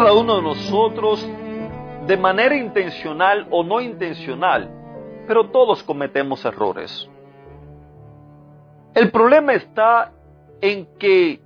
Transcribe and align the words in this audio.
Cada 0.00 0.14
uno 0.14 0.36
de 0.36 0.42
nosotros, 0.42 1.28
de 2.06 2.16
manera 2.16 2.56
intencional 2.56 3.46
o 3.50 3.62
no 3.62 3.82
intencional, 3.82 4.70
pero 5.26 5.50
todos 5.50 5.82
cometemos 5.82 6.42
errores. 6.46 7.06
El 8.94 9.10
problema 9.10 9.52
está 9.52 10.10
en 10.62 10.86
que 10.98 11.42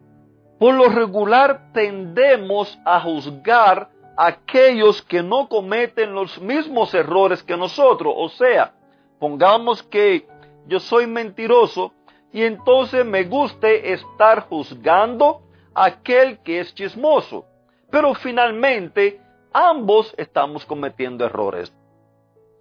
por 0.60 0.72
lo 0.72 0.88
regular 0.88 1.72
tendemos 1.72 2.78
a 2.84 3.00
juzgar 3.00 3.88
a 4.16 4.26
aquellos 4.28 5.02
que 5.02 5.20
no 5.20 5.48
cometen 5.48 6.14
los 6.14 6.40
mismos 6.40 6.94
errores 6.94 7.42
que 7.42 7.56
nosotros. 7.56 8.14
O 8.16 8.28
sea, 8.28 8.72
pongamos 9.18 9.82
que 9.82 10.28
yo 10.68 10.78
soy 10.78 11.08
mentiroso 11.08 11.92
y 12.32 12.44
entonces 12.44 13.04
me 13.04 13.24
guste 13.24 13.92
estar 13.92 14.42
juzgando 14.48 15.42
a 15.74 15.86
aquel 15.86 16.38
que 16.44 16.60
es 16.60 16.72
chismoso. 16.72 17.46
Pero 17.94 18.12
finalmente 18.14 19.20
ambos 19.52 20.12
estamos 20.16 20.66
cometiendo 20.66 21.24
errores. 21.24 21.72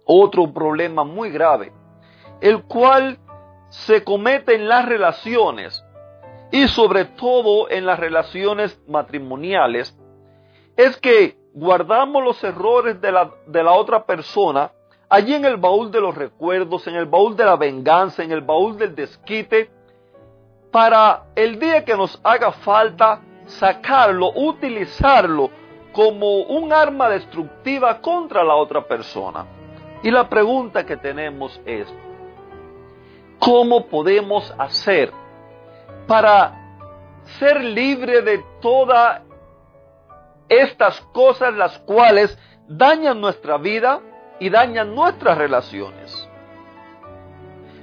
Otro 0.04 0.52
problema 0.52 1.02
muy 1.02 1.30
grave, 1.30 1.72
el 2.40 2.62
cual 2.62 3.18
se 3.68 4.04
comete 4.04 4.54
en 4.54 4.68
las 4.68 4.86
relaciones 4.86 5.84
y 6.52 6.68
sobre 6.68 7.06
todo 7.06 7.68
en 7.68 7.84
las 7.84 7.98
relaciones 7.98 8.80
matrimoniales, 8.86 9.98
es 10.76 10.96
que 10.98 11.36
guardamos 11.52 12.22
los 12.22 12.44
errores 12.44 13.00
de 13.00 13.10
la, 13.10 13.32
de 13.48 13.64
la 13.64 13.72
otra 13.72 14.06
persona 14.06 14.70
allí 15.08 15.34
en 15.34 15.46
el 15.46 15.56
baúl 15.56 15.90
de 15.90 16.00
los 16.00 16.14
recuerdos, 16.14 16.86
en 16.86 16.94
el 16.94 17.06
baúl 17.06 17.36
de 17.36 17.44
la 17.44 17.56
venganza, 17.56 18.22
en 18.22 18.30
el 18.30 18.42
baúl 18.42 18.78
del 18.78 18.94
desquite, 18.94 19.68
para 20.70 21.24
el 21.34 21.58
día 21.58 21.84
que 21.84 21.96
nos 21.96 22.20
haga 22.22 22.52
falta 22.52 23.20
sacarlo, 23.46 24.32
utilizarlo 24.34 25.50
como 25.92 26.42
un 26.42 26.72
arma 26.72 27.08
destructiva 27.08 28.00
contra 28.00 28.42
la 28.42 28.54
otra 28.54 28.86
persona. 28.86 29.46
Y 30.02 30.10
la 30.10 30.28
pregunta 30.28 30.84
que 30.84 30.96
tenemos 30.96 31.58
es, 31.64 31.86
¿cómo 33.38 33.86
podemos 33.86 34.52
hacer 34.58 35.12
para 36.06 36.52
ser 37.38 37.62
libre 37.62 38.20
de 38.22 38.44
todas 38.60 39.22
estas 40.48 41.00
cosas 41.12 41.54
las 41.54 41.78
cuales 41.80 42.36
dañan 42.68 43.20
nuestra 43.20 43.56
vida 43.56 44.00
y 44.40 44.50
dañan 44.50 44.94
nuestras 44.94 45.38
relaciones? 45.38 46.28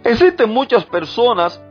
Existen 0.03 0.49
muchas 0.49 0.85
personas 0.85 1.63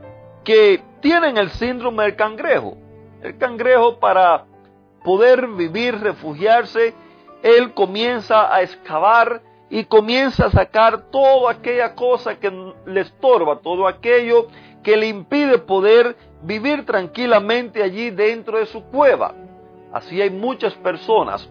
que 0.42 0.82
tienen 1.00 1.36
el 1.36 1.50
síndrome 1.50 2.04
del 2.04 2.16
cangrejo 2.16 2.76
el 3.22 3.36
cangrejo 3.38 3.98
para 3.98 4.44
poder 5.04 5.46
vivir, 5.48 5.98
refugiarse, 6.00 6.94
él 7.42 7.72
comienza 7.74 8.54
a 8.54 8.62
excavar 8.62 9.42
y 9.70 9.84
comienza 9.84 10.46
a 10.46 10.50
sacar 10.50 11.10
toda 11.10 11.52
aquella 11.52 11.94
cosa 11.94 12.38
que 12.38 12.52
le 12.86 13.00
estorba, 13.00 13.60
todo 13.60 13.86
aquello 13.86 14.48
que 14.82 14.96
le 14.96 15.06
impide 15.06 15.58
poder 15.58 16.16
vivir 16.42 16.84
tranquilamente 16.84 17.82
allí 17.82 18.10
dentro 18.10 18.58
de 18.58 18.66
su 18.66 18.82
cueva. 18.84 19.34
Así 19.92 20.20
hay 20.20 20.30
muchas 20.30 20.74
personas, 20.74 21.48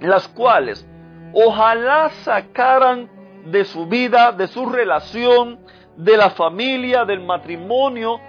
las 0.00 0.28
cuales 0.28 0.86
ojalá 1.32 2.10
sacaran 2.24 3.08
de 3.46 3.64
su 3.64 3.86
vida, 3.86 4.32
de 4.32 4.46
su 4.48 4.66
relación, 4.66 5.60
de 5.96 6.16
la 6.16 6.30
familia, 6.30 7.04
del 7.04 7.20
matrimonio, 7.20 8.20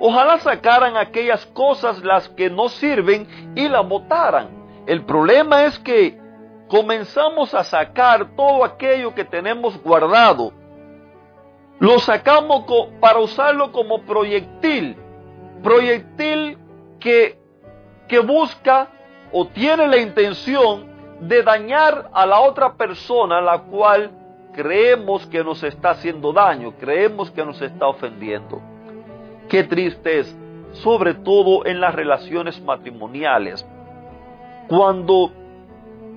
Ojalá 0.00 0.38
sacaran 0.38 0.96
aquellas 0.96 1.44
cosas 1.46 2.02
las 2.04 2.28
que 2.30 2.50
no 2.50 2.68
sirven 2.68 3.26
y 3.56 3.68
las 3.68 3.86
botaran. 3.86 4.48
El 4.86 5.04
problema 5.04 5.64
es 5.64 5.78
que 5.78 6.18
comenzamos 6.68 7.52
a 7.54 7.64
sacar 7.64 8.36
todo 8.36 8.64
aquello 8.64 9.14
que 9.14 9.24
tenemos 9.24 9.80
guardado. 9.82 10.52
Lo 11.80 11.98
sacamos 11.98 12.64
para 13.00 13.18
usarlo 13.18 13.72
como 13.72 14.02
proyectil. 14.02 14.96
Proyectil 15.62 16.58
que, 17.00 17.38
que 18.08 18.18
busca 18.20 18.88
o 19.32 19.46
tiene 19.46 19.88
la 19.88 19.98
intención 19.98 20.86
de 21.20 21.42
dañar 21.42 22.10
a 22.12 22.24
la 22.24 22.40
otra 22.40 22.74
persona, 22.74 23.40
la 23.40 23.58
cual 23.62 24.10
creemos 24.52 25.26
que 25.26 25.42
nos 25.42 25.62
está 25.62 25.90
haciendo 25.90 26.32
daño, 26.32 26.74
creemos 26.78 27.30
que 27.30 27.44
nos 27.44 27.60
está 27.60 27.88
ofendiendo. 27.88 28.60
Qué 29.48 29.64
triste 29.64 30.20
es, 30.20 30.36
sobre 30.72 31.14
todo 31.14 31.64
en 31.64 31.80
las 31.80 31.94
relaciones 31.94 32.60
matrimoniales, 32.60 33.66
cuando 34.68 35.32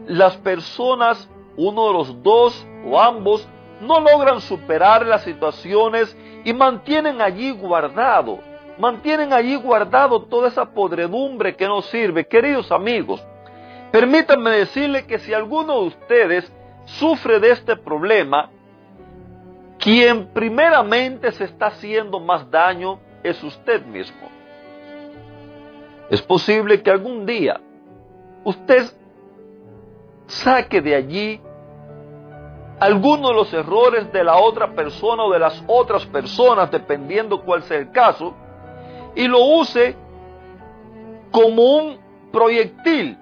las 0.07 0.35
personas, 0.37 1.29
uno 1.55 1.87
de 1.87 1.93
los 1.93 2.23
dos 2.23 2.67
o 2.85 2.99
ambos, 2.99 3.47
no 3.81 3.99
logran 3.99 4.41
superar 4.41 5.05
las 5.05 5.23
situaciones 5.23 6.15
y 6.43 6.53
mantienen 6.53 7.21
allí 7.21 7.51
guardado, 7.51 8.39
mantienen 8.77 9.31
allí 9.31 9.55
guardado 9.55 10.23
toda 10.23 10.49
esa 10.49 10.65
podredumbre 10.65 11.55
que 11.55 11.67
nos 11.67 11.85
sirve. 11.85 12.27
Queridos 12.27 12.71
amigos, 12.71 13.25
permítanme 13.91 14.51
decirle 14.51 15.05
que 15.05 15.19
si 15.19 15.33
alguno 15.33 15.81
de 15.81 15.87
ustedes 15.87 16.53
sufre 16.85 17.39
de 17.39 17.51
este 17.51 17.77
problema, 17.77 18.49
quien 19.79 20.27
primeramente 20.27 21.31
se 21.31 21.45
está 21.45 21.67
haciendo 21.67 22.19
más 22.19 22.49
daño 22.51 22.99
es 23.23 23.43
usted 23.43 23.85
mismo. 23.85 24.29
Es 26.09 26.21
posible 26.21 26.81
que 26.81 26.91
algún 26.91 27.25
día 27.25 27.59
usted 28.43 28.91
saque 30.27 30.81
de 30.81 30.95
allí 30.95 31.41
algunos 32.79 33.29
de 33.29 33.35
los 33.35 33.53
errores 33.53 34.11
de 34.11 34.23
la 34.23 34.37
otra 34.37 34.73
persona 34.73 35.23
o 35.23 35.31
de 35.31 35.37
las 35.37 35.63
otras 35.67 36.05
personas, 36.07 36.71
dependiendo 36.71 37.43
cuál 37.43 37.61
sea 37.63 37.77
el 37.77 37.91
caso, 37.91 38.33
y 39.15 39.27
lo 39.27 39.39
use 39.39 39.95
como 41.29 41.61
un 41.77 41.99
proyectil, 42.31 43.19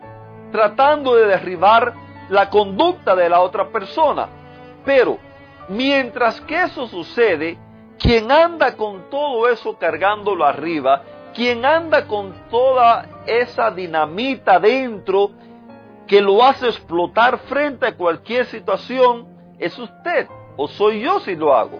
tratando 0.52 1.16
de 1.16 1.28
derribar 1.28 1.94
la 2.30 2.50
conducta 2.50 3.16
de 3.16 3.28
la 3.28 3.42
otra 3.42 3.68
persona. 3.68 4.30
Pero 4.86 5.18
mientras 5.68 6.40
que 6.42 6.64
eso 6.64 6.88
sucede, 6.88 7.58
quien 8.00 8.32
anda 8.32 8.76
con 8.76 9.10
todo 9.10 9.48
eso 9.50 9.78
cargándolo 9.78 10.46
arriba, 10.46 11.04
quien 11.36 11.66
anda 11.66 12.08
con 12.08 12.34
toda 12.50 13.24
esa 13.28 13.70
dinamita 13.72 14.60
dentro 14.60 15.32
que 16.08 16.22
lo 16.22 16.44
hace 16.44 16.68
explotar 16.68 17.38
frente 17.40 17.86
a 17.86 17.96
cualquier 17.96 18.46
situación, 18.48 19.28
es 19.60 19.78
usted 19.78 20.28
o 20.58 20.68
soy 20.68 21.02
yo 21.02 21.20
si 21.20 21.36
lo 21.36 21.54
hago. 21.54 21.80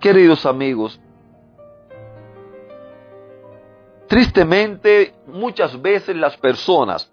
Queridos 0.00 0.46
amigos, 0.46 0.98
tristemente 4.06 5.12
muchas 5.26 5.80
veces 5.82 6.16
las 6.16 6.36
personas, 6.36 7.12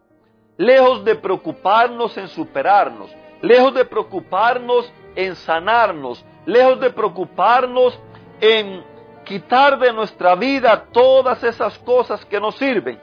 lejos 0.55 1.03
de 1.03 1.15
preocuparnos 1.15 2.15
en 2.17 2.27
superarnos, 2.27 3.09
lejos 3.41 3.73
de 3.73 3.85
preocuparnos 3.85 4.91
en 5.15 5.35
sanarnos, 5.35 6.23
lejos 6.45 6.79
de 6.79 6.89
preocuparnos 6.89 7.99
en 8.39 8.83
quitar 9.23 9.79
de 9.79 9.91
nuestra 9.91 10.35
vida 10.35 10.85
todas 10.91 11.43
esas 11.43 11.77
cosas 11.79 12.23
que 12.25 12.39
nos 12.39 12.55
sirven. 12.55 12.99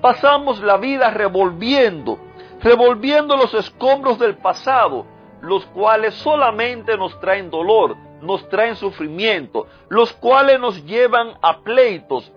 Pasamos 0.00 0.60
la 0.60 0.76
vida 0.76 1.10
revolviendo, 1.10 2.18
revolviendo 2.62 3.36
los 3.36 3.52
escombros 3.54 4.18
del 4.18 4.36
pasado, 4.36 5.04
los 5.40 5.66
cuales 5.66 6.14
solamente 6.14 6.96
nos 6.96 7.18
traen 7.20 7.50
dolor, 7.50 7.96
nos 8.22 8.48
traen 8.48 8.76
sufrimiento, 8.76 9.66
los 9.88 10.12
cuales 10.12 10.60
nos 10.60 10.84
llevan 10.84 11.34
a 11.42 11.60
pleitos. 11.60 12.32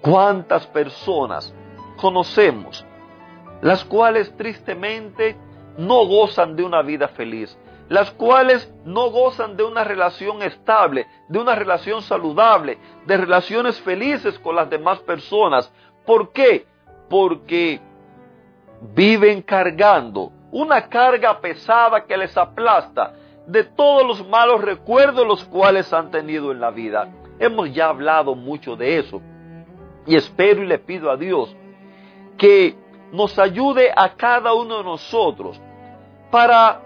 ¿Cuántas 0.00 0.66
personas 0.66 1.54
conocemos 1.96 2.84
las 3.60 3.84
cuales 3.84 4.34
tristemente 4.36 5.36
no 5.76 6.06
gozan 6.06 6.54
de 6.54 6.64
una 6.64 6.82
vida 6.82 7.08
feliz? 7.08 7.58
Las 7.88 8.10
cuales 8.10 8.70
no 8.84 9.10
gozan 9.10 9.56
de 9.56 9.64
una 9.64 9.82
relación 9.82 10.42
estable, 10.42 11.06
de 11.28 11.38
una 11.38 11.54
relación 11.54 12.02
saludable, 12.02 12.78
de 13.06 13.16
relaciones 13.16 13.80
felices 13.80 14.38
con 14.38 14.56
las 14.56 14.68
demás 14.68 14.98
personas. 15.00 15.72
¿Por 16.04 16.32
qué? 16.32 16.66
Porque 17.08 17.80
viven 18.94 19.42
cargando 19.42 20.32
una 20.50 20.88
carga 20.88 21.40
pesada 21.40 22.04
que 22.04 22.16
les 22.16 22.36
aplasta 22.36 23.14
de 23.46 23.64
todos 23.64 24.06
los 24.06 24.28
malos 24.28 24.60
recuerdos 24.60 25.26
los 25.26 25.44
cuales 25.44 25.92
han 25.92 26.10
tenido 26.10 26.52
en 26.52 26.60
la 26.60 26.70
vida. 26.70 27.08
Hemos 27.38 27.72
ya 27.72 27.88
hablado 27.88 28.34
mucho 28.34 28.76
de 28.76 28.98
eso 28.98 29.22
y 30.06 30.16
espero 30.16 30.62
y 30.62 30.66
le 30.66 30.78
pido 30.78 31.10
a 31.10 31.16
Dios 31.16 31.54
que 32.36 32.76
nos 33.12 33.38
ayude 33.38 33.90
a 33.94 34.14
cada 34.14 34.52
uno 34.52 34.78
de 34.78 34.84
nosotros 34.84 35.58
para 36.30 36.82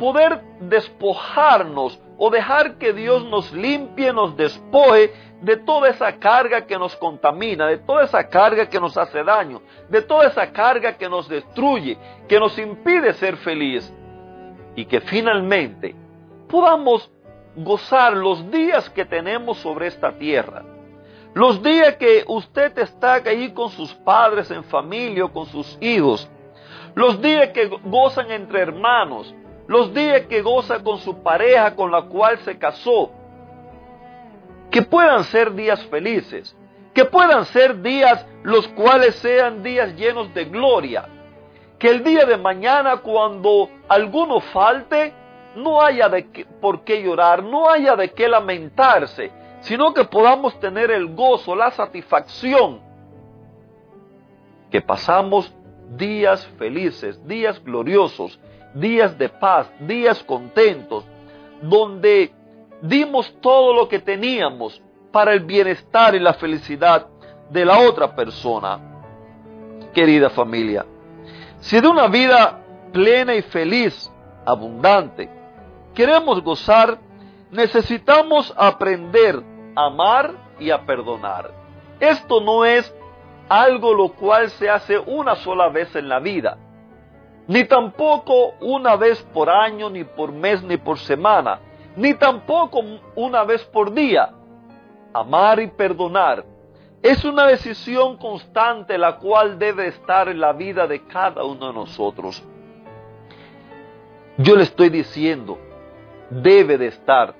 poder 0.00 0.40
despojarnos 0.60 2.00
o 2.16 2.30
dejar 2.30 2.78
que 2.78 2.94
Dios 2.94 3.22
nos 3.26 3.52
limpie, 3.52 4.14
nos 4.14 4.34
despoje 4.34 5.12
de 5.42 5.58
toda 5.58 5.90
esa 5.90 6.18
carga 6.18 6.66
que 6.66 6.78
nos 6.78 6.96
contamina, 6.96 7.66
de 7.66 7.76
toda 7.76 8.04
esa 8.04 8.26
carga 8.26 8.66
que 8.66 8.80
nos 8.80 8.96
hace 8.96 9.22
daño, 9.22 9.60
de 9.90 10.00
toda 10.00 10.26
esa 10.26 10.50
carga 10.50 10.94
que 10.94 11.06
nos 11.06 11.28
destruye, 11.28 11.98
que 12.26 12.40
nos 12.40 12.58
impide 12.58 13.12
ser 13.12 13.36
feliz 13.36 13.92
y 14.74 14.86
que 14.86 15.02
finalmente 15.02 15.94
podamos 16.48 17.10
gozar 17.54 18.14
los 18.14 18.50
días 18.50 18.88
que 18.88 19.04
tenemos 19.04 19.58
sobre 19.58 19.88
esta 19.88 20.12
tierra. 20.12 20.62
Los 21.34 21.62
días 21.62 21.96
que 21.96 22.24
usted 22.26 22.76
está 22.78 23.14
ahí 23.14 23.52
con 23.52 23.68
sus 23.68 23.92
padres 23.92 24.50
en 24.50 24.64
familia 24.64 25.26
o 25.26 25.32
con 25.32 25.44
sus 25.46 25.76
hijos. 25.80 26.28
Los 26.94 27.20
días 27.20 27.50
que 27.50 27.66
gozan 27.84 28.30
entre 28.30 28.60
hermanos 28.60 29.34
los 29.70 29.94
días 29.94 30.22
que 30.22 30.42
goza 30.42 30.82
con 30.82 30.98
su 30.98 31.22
pareja 31.22 31.76
con 31.76 31.92
la 31.92 32.02
cual 32.02 32.40
se 32.40 32.58
casó, 32.58 33.12
que 34.68 34.82
puedan 34.82 35.22
ser 35.22 35.54
días 35.54 35.80
felices, 35.86 36.56
que 36.92 37.04
puedan 37.04 37.44
ser 37.44 37.80
días 37.80 38.26
los 38.42 38.66
cuales 38.66 39.14
sean 39.14 39.62
días 39.62 39.94
llenos 39.94 40.34
de 40.34 40.46
gloria, 40.46 41.08
que 41.78 41.88
el 41.88 42.02
día 42.02 42.24
de 42.24 42.36
mañana 42.36 42.96
cuando 42.96 43.70
alguno 43.86 44.40
falte, 44.40 45.14
no 45.54 45.80
haya 45.80 46.08
de 46.08 46.24
por 46.60 46.82
qué 46.82 47.00
llorar, 47.00 47.44
no 47.44 47.70
haya 47.70 47.94
de 47.94 48.10
qué 48.10 48.26
lamentarse, 48.26 49.30
sino 49.60 49.94
que 49.94 50.02
podamos 50.02 50.58
tener 50.58 50.90
el 50.90 51.14
gozo, 51.14 51.54
la 51.54 51.70
satisfacción, 51.70 52.80
que 54.68 54.80
pasamos 54.80 55.54
días 55.96 56.44
felices, 56.58 57.24
días 57.28 57.62
gloriosos, 57.62 58.40
días 58.74 59.16
de 59.18 59.28
paz, 59.28 59.70
días 59.80 60.22
contentos, 60.24 61.04
donde 61.62 62.32
dimos 62.82 63.32
todo 63.40 63.74
lo 63.74 63.88
que 63.88 63.98
teníamos 63.98 64.80
para 65.12 65.32
el 65.32 65.40
bienestar 65.40 66.14
y 66.14 66.20
la 66.20 66.34
felicidad 66.34 67.06
de 67.50 67.64
la 67.64 67.78
otra 67.78 68.14
persona. 68.14 68.78
Querida 69.92 70.30
familia, 70.30 70.86
si 71.58 71.80
de 71.80 71.88
una 71.88 72.06
vida 72.06 72.60
plena 72.92 73.34
y 73.34 73.42
feliz, 73.42 74.10
abundante, 74.46 75.28
queremos 75.94 76.42
gozar, 76.42 76.98
necesitamos 77.50 78.54
aprender 78.56 79.42
a 79.74 79.86
amar 79.86 80.32
y 80.60 80.70
a 80.70 80.86
perdonar. 80.86 81.50
Esto 81.98 82.40
no 82.40 82.64
es 82.64 82.94
algo 83.48 83.92
lo 83.92 84.10
cual 84.12 84.48
se 84.50 84.70
hace 84.70 84.96
una 84.96 85.34
sola 85.36 85.68
vez 85.68 85.94
en 85.96 86.08
la 86.08 86.20
vida 86.20 86.56
ni 87.50 87.64
tampoco 87.64 88.54
una 88.60 88.94
vez 88.94 89.20
por 89.34 89.50
año, 89.50 89.90
ni 89.90 90.04
por 90.04 90.30
mes, 90.30 90.62
ni 90.62 90.76
por 90.76 91.00
semana, 91.00 91.58
ni 91.96 92.14
tampoco 92.14 92.80
una 93.16 93.42
vez 93.42 93.64
por 93.64 93.92
día. 93.92 94.30
Amar 95.12 95.58
y 95.58 95.66
perdonar 95.66 96.44
es 97.02 97.24
una 97.24 97.48
decisión 97.48 98.18
constante 98.18 98.96
la 98.96 99.16
cual 99.16 99.58
debe 99.58 99.88
estar 99.88 100.28
en 100.28 100.38
la 100.38 100.52
vida 100.52 100.86
de 100.86 101.04
cada 101.06 101.42
uno 101.42 101.66
de 101.66 101.72
nosotros. 101.72 102.40
Yo 104.36 104.54
le 104.54 104.62
estoy 104.62 104.88
diciendo, 104.88 105.58
debe 106.30 106.78
de 106.78 106.86
estar. 106.86 107.34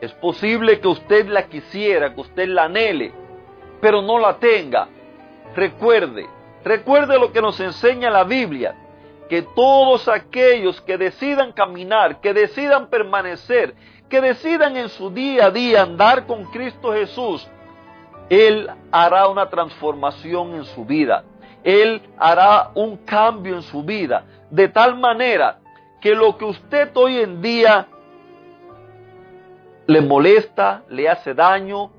Es 0.00 0.12
posible 0.12 0.78
que 0.78 0.86
usted 0.86 1.26
la 1.26 1.48
quisiera, 1.48 2.14
que 2.14 2.20
usted 2.20 2.46
la 2.46 2.66
anhele, 2.66 3.12
pero 3.80 4.00
no 4.00 4.20
la 4.20 4.38
tenga. 4.38 4.86
Recuerde, 5.56 6.24
recuerde 6.62 7.18
lo 7.18 7.32
que 7.32 7.42
nos 7.42 7.58
enseña 7.58 8.10
la 8.10 8.22
Biblia 8.22 8.85
que 9.28 9.42
todos 9.42 10.08
aquellos 10.08 10.80
que 10.80 10.96
decidan 10.96 11.52
caminar, 11.52 12.20
que 12.20 12.32
decidan 12.32 12.88
permanecer, 12.88 13.74
que 14.08 14.20
decidan 14.20 14.76
en 14.76 14.88
su 14.88 15.10
día 15.10 15.46
a 15.46 15.50
día 15.50 15.82
andar 15.82 16.26
con 16.26 16.44
Cristo 16.46 16.92
Jesús, 16.92 17.48
Él 18.28 18.70
hará 18.92 19.28
una 19.28 19.48
transformación 19.50 20.54
en 20.54 20.64
su 20.64 20.84
vida. 20.84 21.24
Él 21.64 22.02
hará 22.16 22.70
un 22.74 22.96
cambio 22.98 23.56
en 23.56 23.62
su 23.62 23.82
vida. 23.82 24.24
De 24.50 24.68
tal 24.68 24.96
manera 24.96 25.58
que 26.00 26.14
lo 26.14 26.38
que 26.38 26.44
usted 26.44 26.90
hoy 26.94 27.18
en 27.18 27.42
día 27.42 27.88
le 29.86 30.00
molesta, 30.00 30.84
le 30.88 31.08
hace 31.08 31.34
daño, 31.34 31.90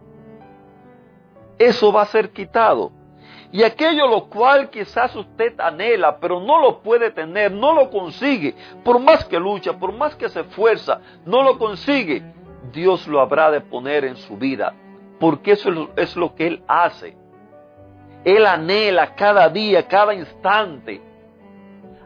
eso 1.59 1.91
va 1.91 2.03
a 2.03 2.05
ser 2.05 2.31
quitado. 2.31 2.91
Y 3.51 3.63
aquello 3.63 4.07
lo 4.07 4.25
cual 4.25 4.69
quizás 4.69 5.15
usted 5.15 5.59
anhela, 5.59 6.17
pero 6.17 6.39
no 6.39 6.59
lo 6.59 6.79
puede 6.79 7.11
tener, 7.11 7.51
no 7.51 7.73
lo 7.73 7.89
consigue, 7.89 8.55
por 8.83 8.99
más 8.99 9.23
que 9.25 9.39
lucha, 9.39 9.73
por 9.73 9.93
más 9.93 10.15
que 10.15 10.27
se 10.27 10.41
esfuerza, 10.41 10.99
no 11.25 11.43
lo 11.43 11.57
consigue, 11.57 12.23
Dios 12.73 13.07
lo 13.07 13.21
habrá 13.21 13.49
de 13.49 13.61
poner 13.61 14.03
en 14.03 14.17
su 14.17 14.35
vida, 14.35 14.73
porque 15.19 15.53
eso 15.53 15.89
es 15.95 16.15
lo 16.17 16.35
que 16.35 16.47
Él 16.47 16.63
hace. 16.67 17.15
Él 18.25 18.45
anhela 18.45 19.15
cada 19.15 19.47
día, 19.47 19.87
cada 19.87 20.13
instante. 20.13 21.01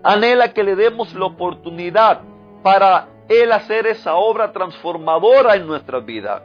Anhela 0.03 0.53
que 0.53 0.63
le 0.63 0.75
demos 0.75 1.15
la 1.15 1.25
oportunidad 1.25 2.21
para 2.61 3.07
Él 3.27 3.51
hacer 3.51 3.87
esa 3.87 4.13
obra 4.15 4.51
transformadora 4.51 5.55
en 5.55 5.65
nuestra 5.65 5.99
vida. 5.99 6.43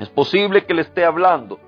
Es 0.00 0.08
posible 0.08 0.64
que 0.64 0.74
le 0.74 0.82
esté 0.82 1.04
hablando 1.04 1.60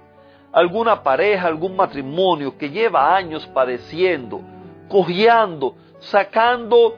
alguna 0.53 1.03
pareja, 1.03 1.47
algún 1.47 1.77
matrimonio 1.77 2.57
que 2.57 2.71
lleva 2.71 3.15
años 3.15 3.47
padeciendo, 3.49 4.41
cojeando, 4.89 5.75
sacando 6.01 6.97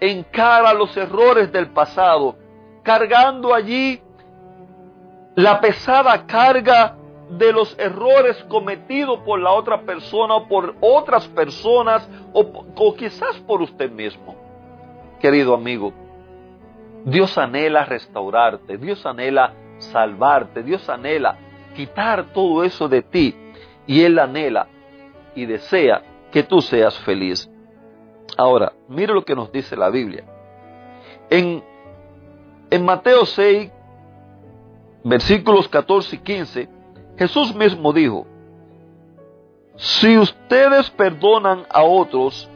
en 0.00 0.22
cara 0.24 0.72
los 0.74 0.96
errores 0.96 1.50
del 1.52 1.68
pasado, 1.70 2.36
cargando 2.82 3.54
allí 3.54 4.00
la 5.34 5.60
pesada 5.60 6.26
carga 6.26 6.96
de 7.30 7.52
los 7.52 7.78
errores 7.78 8.36
cometidos 8.48 9.20
por 9.20 9.40
la 9.40 9.52
otra 9.52 9.82
persona 9.82 10.34
o 10.34 10.48
por 10.48 10.74
otras 10.80 11.26
personas 11.28 12.08
o, 12.32 12.66
o, 12.76 12.94
quizás 12.94 13.38
por 13.46 13.62
usted 13.62 13.90
mismo. 13.90 14.36
Querido 15.18 15.54
amigo, 15.54 15.92
Dios 17.04 17.38
anhela 17.38 17.84
restaurarte, 17.84 18.76
Dios 18.76 19.06
anhela 19.06 19.54
salvarte, 19.78 20.62
Dios 20.62 20.88
anhela 20.90 21.38
quitar 21.72 22.32
todo 22.32 22.64
eso 22.64 22.88
de 22.88 23.02
ti 23.02 23.34
y 23.86 24.02
Él 24.02 24.18
anhela 24.18 24.68
y 25.34 25.46
desea 25.46 26.02
que 26.30 26.42
tú 26.42 26.60
seas 26.60 26.98
feliz. 27.00 27.50
Ahora, 28.36 28.72
mire 28.88 29.12
lo 29.12 29.24
que 29.24 29.34
nos 29.34 29.52
dice 29.52 29.76
la 29.76 29.90
Biblia. 29.90 30.24
En, 31.28 31.62
en 32.70 32.84
Mateo 32.84 33.26
6, 33.26 33.70
versículos 35.04 35.68
14 35.68 36.16
y 36.16 36.18
15, 36.18 36.68
Jesús 37.18 37.54
mismo 37.54 37.92
dijo, 37.92 38.26
si 39.76 40.18
ustedes 40.18 40.90
perdonan 40.90 41.66
a 41.70 41.82
otros 41.82 42.48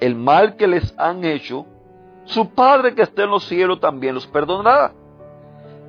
el 0.00 0.14
mal 0.14 0.56
que 0.56 0.66
les 0.66 0.94
han 0.98 1.24
hecho, 1.24 1.66
su 2.24 2.50
Padre 2.50 2.94
que 2.94 3.02
está 3.02 3.24
en 3.24 3.30
los 3.30 3.44
cielos 3.44 3.80
también 3.80 4.14
los 4.14 4.26
perdonará. 4.26 4.92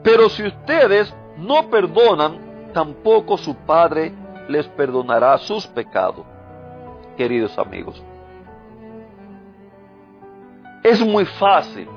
Pero 0.04 0.30
si 0.30 0.44
ustedes 0.44 1.14
no 1.40 1.70
perdonan, 1.70 2.72
tampoco 2.74 3.38
su 3.38 3.56
Padre 3.56 4.14
les 4.48 4.68
perdonará 4.68 5.38
sus 5.38 5.66
pecados. 5.68 6.26
Queridos 7.18 7.58
amigos, 7.58 8.02
es 10.84 11.06
muy 11.06 11.26
fácil 11.26 11.88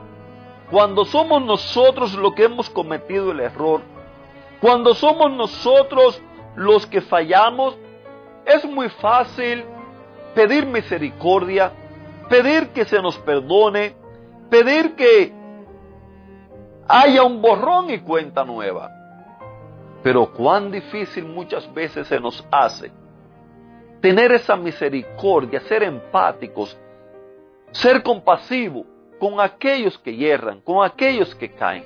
cuando 0.71 1.05
somos 1.05 1.43
nosotros 1.43 2.15
los 2.15 2.35
que 2.35 2.45
hemos 2.45 2.71
cometido 2.71 3.31
el 3.31 3.41
error, 3.41 3.83
cuando 4.61 4.95
somos 4.95 5.31
nosotros 5.31 6.21
los 6.57 6.87
que 6.87 7.01
fallamos, 7.01 7.77
es 8.47 8.65
muy 8.65 8.89
fácil 8.89 9.65
pedir 10.35 10.67
misericordia, 10.67 11.73
pedir 12.29 12.69
que 12.69 12.85
se 12.85 13.01
nos 13.03 13.19
perdone, 13.19 13.95
pedir 14.51 14.95
que 14.95 15.33
haya 16.89 17.23
un 17.23 17.43
borrón 17.43 17.91
y 17.91 17.99
cuenta 17.99 18.45
nueva. 18.45 19.02
Pero 20.03 20.33
cuán 20.33 20.71
difícil 20.71 21.25
muchas 21.25 21.73
veces 21.73 22.07
se 22.09 22.19
nos 22.19 22.45
hace 22.51 22.91
tener 24.01 24.33
esa 24.33 24.57
misericordia, 24.57 25.61
ser 25.61 25.85
empáticos, 25.85 26.77
ser 27.71 28.03
compasivos 28.03 28.85
con 29.19 29.41
aquellos 29.41 29.97
que 29.99 30.15
hierran, 30.15 30.61
con 30.61 30.85
aquellos 30.85 31.33
que 31.37 31.49
caen. 31.53 31.85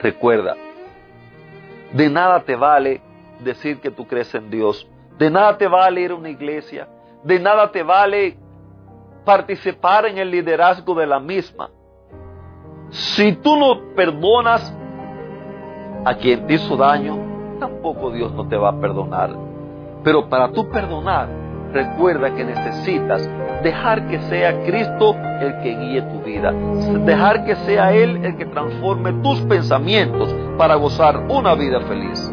Recuerda, 0.00 0.54
de 1.92 2.10
nada 2.10 2.40
te 2.40 2.54
vale 2.54 3.00
decir 3.40 3.80
que 3.80 3.90
tú 3.90 4.06
crees 4.06 4.34
en 4.34 4.50
Dios, 4.50 4.86
de 5.16 5.30
nada 5.30 5.56
te 5.56 5.66
vale 5.66 6.02
ir 6.02 6.10
a 6.10 6.16
una 6.16 6.28
iglesia, 6.28 6.86
de 7.22 7.40
nada 7.40 7.72
te 7.72 7.82
vale 7.82 8.36
participar 9.24 10.04
en 10.04 10.18
el 10.18 10.30
liderazgo 10.30 10.94
de 10.94 11.06
la 11.06 11.18
misma. 11.18 11.70
Si 12.90 13.32
tú 13.36 13.56
no 13.56 13.94
perdonas 13.94 14.76
a 16.04 16.14
quien 16.14 16.46
te 16.46 16.54
hizo 16.54 16.76
daño, 16.76 17.16
tampoco 17.58 18.10
Dios 18.10 18.32
no 18.34 18.46
te 18.48 18.56
va 18.56 18.70
a 18.70 18.80
perdonar. 18.80 19.30
Pero 20.02 20.28
para 20.28 20.52
tú 20.52 20.68
perdonar, 20.68 21.28
recuerda 21.72 22.34
que 22.34 22.44
necesitas 22.44 23.28
dejar 23.62 24.06
que 24.06 24.20
sea 24.22 24.62
Cristo 24.64 25.16
el 25.40 25.60
que 25.62 25.76
guíe 25.76 26.02
tu 26.02 26.20
vida, 26.20 26.52
dejar 27.04 27.44
que 27.44 27.56
sea 27.56 27.92
Él 27.92 28.24
el 28.24 28.36
que 28.36 28.46
transforme 28.46 29.12
tus 29.22 29.40
pensamientos 29.42 30.34
para 30.58 30.76
gozar 30.76 31.24
una 31.28 31.54
vida 31.54 31.80
feliz. 31.80 32.32